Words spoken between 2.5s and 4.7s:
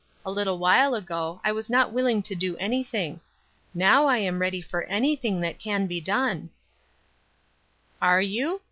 anything. Now I am ready